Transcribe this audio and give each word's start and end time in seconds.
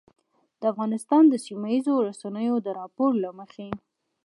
د 0.59 0.61
افغانستان 0.71 1.23
د 1.29 1.33
سیمهییزو 1.45 1.93
رسنیو 2.09 2.55
د 2.65 2.67
راپور 2.79 3.11
له 3.23 3.29
مخې 3.39 3.67